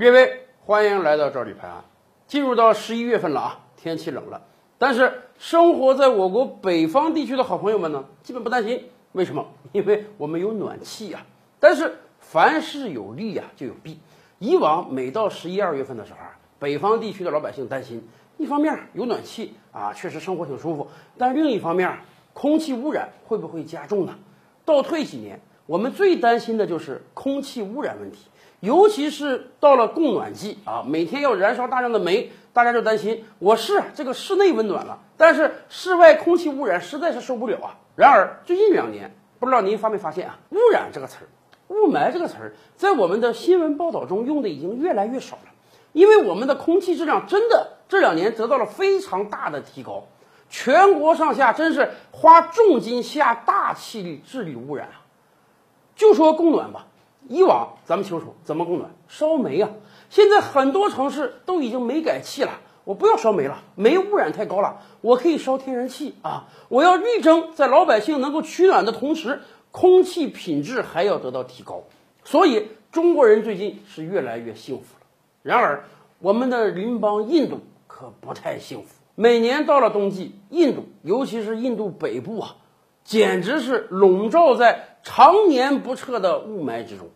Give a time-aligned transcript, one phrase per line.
[0.00, 1.84] 列位，欢迎来到赵李拍案。
[2.26, 4.40] 进入到十一月份了啊，天气冷了，
[4.78, 8.82] 但是生活在我国北方地区的好朋友们呢，基本不担心。
[9.12, 9.46] 为什么？
[9.72, 11.20] 因为我们有暖气呀。
[11.58, 14.00] 但是凡事有利呀，就有弊。
[14.38, 18.02] 以往每到十一二月份的时候啊，北方地区的老百姓担心，
[18.38, 21.94] 一方面有暖气啊，确实生活挺舒服，但另一方面，
[22.32, 24.14] 空气污染会不会加重呢？
[24.64, 28.28] 倒退几年，我们最担心的就是空气污染问题。
[28.60, 37.78] 尤其是到了供暖季啊，每天要燃烧大量的煤，大家就担心我是这个室内温暖了，但是室外空气污染实在是受不了啊。
[37.96, 41.26] 然而最近两年，不知道您发没发现啊，污染这个词儿，
[41.68, 45.52] 雾霾这个词儿，在我们的新闻报道中用的已经越来越少了，
[45.92, 50.04] 因为我们的空气质量真的这两年得到了非常大的提高，
[50.50, 55.00] 全国上下真是花重金下大气力治理污染啊。
[55.96, 56.86] 就说供暖吧。
[57.28, 59.70] 以往咱们清楚怎么供暖，烧煤啊。
[60.08, 66.48] 现在很多城市都已经煤改气了，我不要烧煤了，煤污染太高了，我可以烧天然气啊。
[66.68, 71.84] 我要力争在老百姓能够取暖的同时，空气品质还要得到提高。
[72.24, 75.06] 所以中国人最近是越来越幸福了。
[75.42, 75.84] 然而
[76.18, 78.94] 我们的邻邦印度可不太幸福。
[79.14, 82.56] 每年到了冬季，印度尤其是印度北部啊，
[83.04, 87.08] 简直是笼罩在常年不撤的雾霾之中。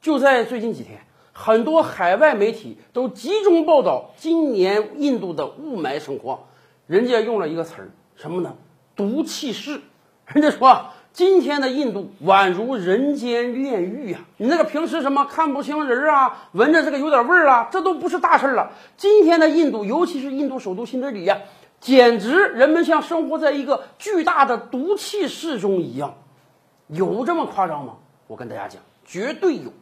[0.00, 1.00] 就在最近几天，
[1.32, 6.40] 很多海外媒体都集中报道今年印度的雾霾情况。
[6.86, 8.54] 人家用了一个词儿，什么呢？
[8.96, 9.80] 毒气室。
[10.26, 14.20] 人家说，今天的印度宛如人间炼狱呀！
[14.36, 18.72] 你那个平时什么看不清人啊，闻着这个有点味儿啊，这都不是大事儿了。
[18.98, 21.38] 今天的印度，尤其是印度首都新德里呀，
[21.80, 26.14] 简直人们像生活在一个巨大的毒气室中一样。
[26.88, 27.96] 有这么夸张吗？
[28.26, 29.72] 我跟大家讲，绝对有。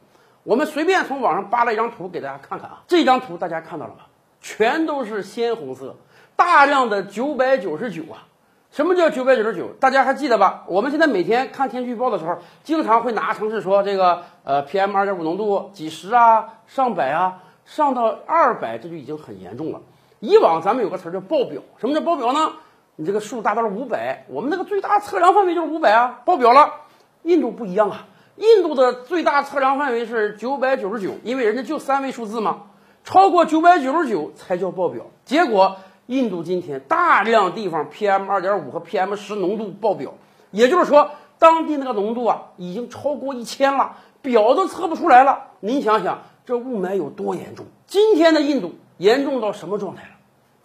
[0.42, 4.06] 我们随便从网上扒了一张图给大家看看啊，这张图大家看到了吧？
[4.40, 5.96] 全都是鲜红色，
[6.36, 8.28] 大量的九百九十九啊！
[8.70, 9.68] 什么叫九百九十九？
[9.80, 10.64] 大家还记得吧？
[10.68, 19.80] 我们现在每天看天气预报的时候，经常会拿城市说这个呃 PM 二点五浓度几十啊，上百啊，上到二百这就已经很严重了。
[20.26, 22.52] 以往咱们有个词儿叫爆表，什么叫爆表呢？
[22.96, 26.72] 你这个数达到了五百，我们那个最大测量范围就是五百啊，爆表了。
[27.22, 28.06] 印度不一样啊。
[28.36, 32.64] 印度的最大测量范围是九百九十九，因为人家就三位数字嘛，
[33.04, 35.06] 超过九百九十九才叫爆表。
[35.24, 35.76] 结果，
[36.06, 40.14] 印度今天大量地方 PM 二点五和 PM 十浓度爆表，
[40.50, 45.44] 也就是说，当地那个浓度啊已经超过一千了，表都测不出来了。
[45.60, 47.66] 您想想，这雾霾有多严重？
[47.86, 50.08] 今天的印度严重到什么状态了？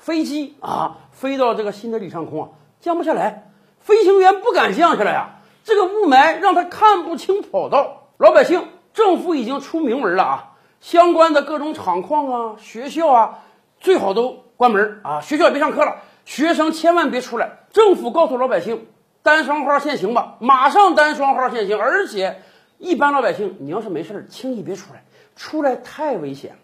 [0.01, 5.39] 飞机啊，飞到这个新德里上空啊，降不下来，飞行员不敢降下来啊。
[5.63, 10.53] 这个雾霾让他看不清跑道，老百姓，政府已经出明文了啊！
[10.79, 13.39] 相关的各种厂矿啊、学校啊，
[13.79, 15.21] 最好都关门啊！
[15.21, 17.59] 学校也别上课了，学生千万别出来。
[17.71, 18.87] 政府告诉老百姓，
[19.21, 21.79] 单双号限行吧，马上单双号限行。
[21.79, 22.41] 而且，
[22.79, 25.03] 一般老百姓，你要是没事轻易别出来，
[25.35, 26.57] 出来太危险了。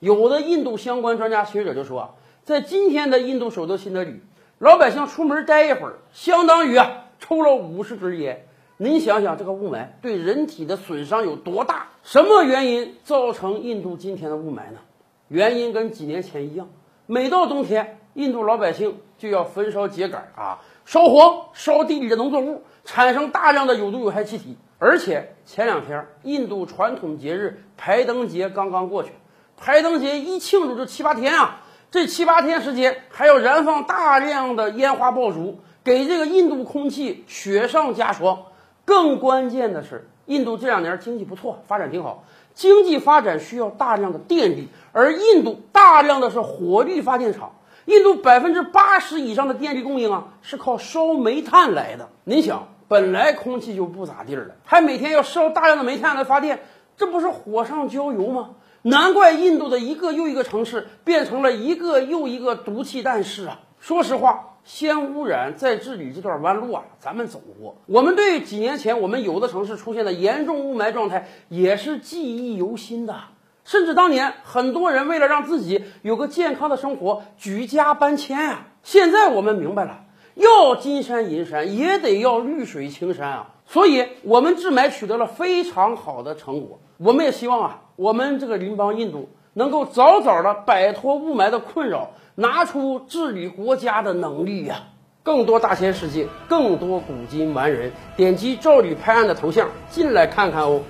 [0.00, 2.16] 有的印度相关专家学者就说，
[2.50, 4.20] 在今天的印度首都新德里，
[4.58, 7.04] 老百姓出门待一会儿，相当于啊。
[7.20, 8.44] 抽了五十根烟，
[8.78, 11.86] 您想想这个雾霾对人体的损伤有多大？
[12.02, 14.80] 什么原因造成印度今天的雾霾呢？
[15.28, 16.68] 原因跟几年前一样，
[17.06, 24.56] 每到冬天，印度老百姓就要焚烧秸秆啊，烧黄烧地里的农作物，产生大量的有毒有害气体。
[24.80, 29.12] 而且前两天，印度传统节日排灯节刚刚过去，
[29.56, 31.60] 排灯节一庆祝就七八天啊，
[31.90, 35.58] 这七八天时间还要燃放大量的烟花爆竹。
[35.82, 38.42] 给这个印度空气雪上加霜，
[38.84, 42.24] 更关键的是，印度这两年经济不错，发展挺好。
[42.52, 47.52] 经济发展需要大量的电力，而印度大量的是火力发电厂。
[47.86, 52.10] 印度百分之八十以上的电力供应啊，是靠烧煤炭来的。
[52.24, 56.60] 您想，本来空气就不咋地了，还每天要烧大量的煤炭来发电，
[56.98, 58.50] 这不是火上浇油吗？
[58.82, 63.60] 难怪印度的一个又一个城市变成了一个又一个毒气弹室啊！
[63.78, 64.46] 说实话。
[64.62, 67.78] 先污染再治理这段弯路啊，咱们走过。
[67.86, 73.16] 我们对几年前我们有的城市出现的严重雾霾状态也是记忆犹新的。
[73.64, 78.68] 甚至当年很多人为了让自己有个健康的生活，举家搬迁啊。
[78.82, 80.04] 现在我们明白了，
[80.34, 83.54] 要金山银山也得要绿水青山啊。
[83.66, 86.80] 所以，我们治霾取得了非常好的成果。
[86.98, 92.10] 我们也希望啊，我们这个邻邦印度能够早早的摆脱雾霾的困扰。
[92.36, 94.84] 拿出治理国家的能力呀！
[95.22, 100.80] 更多大千世界，更多古今完人，点击赵吕拍案的头像进来看看哦。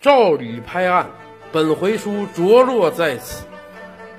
[0.00, 1.10] 赵吕拍案，
[1.52, 3.44] 本回书着落在此。